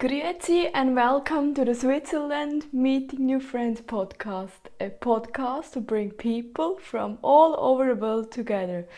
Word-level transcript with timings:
Grüezi 0.00 0.70
and 0.72 0.96
welcome 0.96 1.52
to 1.52 1.62
the 1.62 1.74
Switzerland 1.74 2.64
Meeting 2.72 3.26
New 3.26 3.38
Friends 3.38 3.82
podcast, 3.82 4.70
a 4.80 4.88
podcast 4.88 5.72
to 5.72 5.80
bring 5.80 6.10
people 6.10 6.78
from 6.78 7.18
all 7.20 7.54
over 7.58 7.86
the 7.86 8.00
world 8.00 8.32
together. 8.32 8.88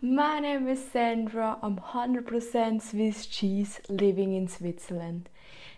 My 0.00 0.40
name 0.40 0.66
is 0.66 0.82
Sandra, 0.82 1.58
I'm 1.62 1.76
100% 1.76 2.80
Swiss 2.80 3.26
cheese 3.26 3.82
living 3.90 4.32
in 4.32 4.48
Switzerland. 4.48 5.28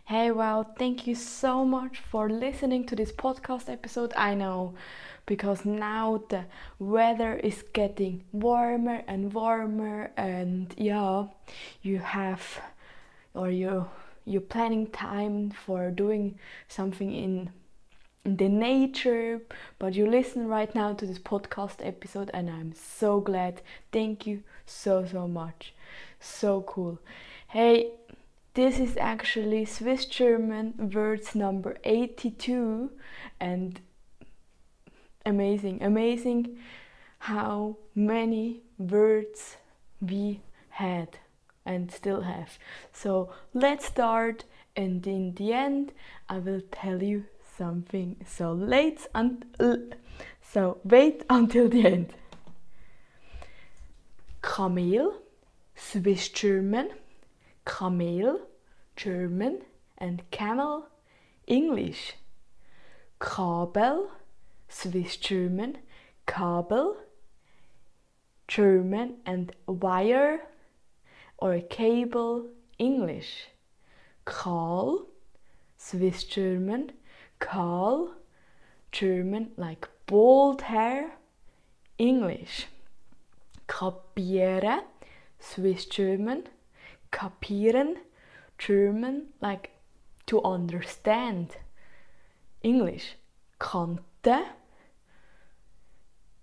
Hey, 0.04 0.30
well, 0.30 0.72
thank 0.78 1.08
you 1.08 1.16
so 1.16 1.64
much 1.64 1.98
for 1.98 2.30
listening 2.30 2.86
to 2.86 2.94
this 2.94 3.10
podcast 3.10 3.68
episode. 3.68 4.12
I 4.16 4.36
know 4.36 4.74
because 5.26 5.64
now 5.64 6.22
the 6.28 6.44
weather 6.78 7.34
is 7.34 7.64
getting 7.72 8.22
warmer 8.30 9.02
and 9.08 9.32
warmer, 9.34 10.12
and 10.16 10.72
yeah, 10.76 11.24
you 11.82 11.98
have 11.98 12.60
or 13.34 13.50
you 13.50 13.88
you're 14.28 14.40
planning 14.40 14.86
time 14.88 15.50
for 15.50 15.90
doing 15.90 16.38
something 16.68 17.12
in 17.12 17.50
the 18.24 18.48
nature 18.48 19.40
but 19.78 19.94
you 19.94 20.06
listen 20.06 20.46
right 20.46 20.74
now 20.74 20.92
to 20.92 21.06
this 21.06 21.18
podcast 21.18 21.76
episode 21.80 22.30
and 22.34 22.50
i'm 22.50 22.72
so 22.74 23.20
glad. 23.20 23.62
Thank 23.90 24.26
you 24.26 24.42
so 24.66 25.06
so 25.06 25.26
much. 25.26 25.72
So 26.20 26.62
cool. 26.62 26.98
Hey 27.48 27.92
this 28.54 28.78
is 28.80 28.96
actually 28.96 29.64
swiss 29.64 30.04
german 30.04 30.90
words 30.92 31.34
number 31.34 31.76
82 31.84 32.90
and 33.38 33.80
amazing 35.24 35.80
amazing 35.82 36.58
how 37.20 37.76
many 37.94 38.62
words 38.78 39.56
we 40.00 40.40
had 40.70 41.18
and 41.68 41.92
still 41.92 42.22
have. 42.22 42.58
So 42.92 43.30
let's 43.52 43.84
start, 43.84 44.44
and 44.74 45.06
in 45.06 45.34
the 45.34 45.52
end, 45.52 45.92
I 46.28 46.38
will 46.38 46.62
tell 46.72 47.02
you 47.02 47.26
something. 47.56 48.16
So 48.26 48.52
and 49.14 49.44
so 50.42 50.78
wait 50.82 51.24
until 51.30 51.68
the 51.68 51.84
end. 51.86 52.14
Kamel, 54.40 55.20
Swiss 55.76 56.30
German, 56.30 56.88
Kamel, 57.66 58.40
German, 58.96 59.60
and 59.98 60.22
camel, 60.30 60.88
English. 61.46 62.14
Kabel, 63.20 64.10
Swiss 64.68 65.16
German, 65.18 65.78
Kabel, 66.24 66.96
German, 68.46 69.16
and 69.26 69.52
wire, 69.66 70.40
or 71.38 71.60
cable 71.60 72.46
English. 72.78 73.48
Kahl 74.24 75.06
Swiss 75.76 76.24
German, 76.24 76.92
kahl 77.38 78.14
German 78.92 79.52
like 79.56 79.88
bald 80.06 80.62
hair 80.62 81.12
English. 81.98 82.66
Kapiere 83.66 84.82
Swiss 85.38 85.86
German, 85.86 86.48
kapieren 87.12 87.96
German 88.58 89.28
like 89.40 89.70
to 90.26 90.42
understand 90.42 91.56
English. 92.62 93.16
Kante 93.60 94.44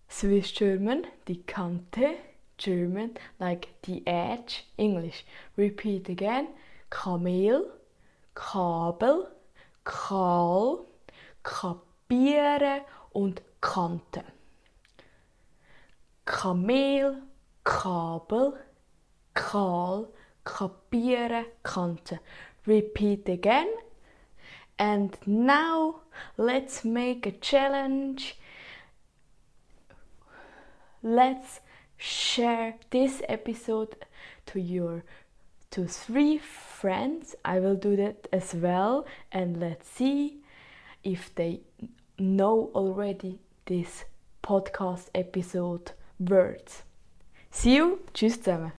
Swiss 0.07 0.52
German, 0.52 1.05
die 1.27 1.43
Kante 1.45 2.17
German, 2.58 3.17
like 3.39 3.70
the 3.84 4.03
edge, 4.08 4.66
English. 4.77 5.26
Repeat 5.58 6.10
again. 6.10 6.49
Kamel, 6.89 7.71
Kabel, 8.33 9.27
Kahl, 9.83 10.86
kapieren 11.44 12.82
und 13.14 13.42
Kante. 13.61 14.23
Kamel, 16.26 17.21
Kabel, 17.64 18.58
Kahl, 19.33 20.08
kapieren, 20.45 21.45
Kante. 21.64 22.20
Repeat 22.65 23.30
again. 23.30 23.71
And 24.77 25.17
now 25.26 26.02
let's 26.38 26.83
make 26.83 27.26
a 27.26 27.32
challenge. 27.32 28.38
Let's 31.02 31.61
share 31.98 32.76
this 32.89 33.22
episode 33.28 33.95
to 34.48 34.60
your 34.60 35.04
to 35.72 35.88
three 35.88 36.38
friends. 36.38 37.36
I 37.44 37.60
will 37.60 37.76
do 37.76 37.95
that 37.98 38.28
as 38.32 38.54
well 38.54 39.06
and 39.32 39.60
let's 39.60 39.88
see 39.89 40.38
if 41.04 41.33
they 41.36 41.61
know 42.17 42.72
already 42.73 43.39
this 43.66 44.06
podcast 44.44 45.10
episode 45.14 45.92
words. 46.20 46.83
See 47.52 47.76
you, 47.76 48.00
tschüss 48.14 48.38
zusammen. 48.38 48.72